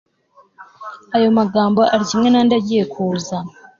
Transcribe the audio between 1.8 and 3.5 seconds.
ari kimwe nandi agiye kuza